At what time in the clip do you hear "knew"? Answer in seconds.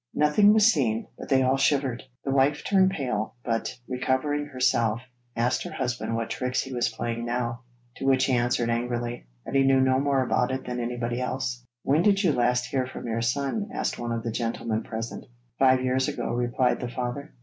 9.61-9.79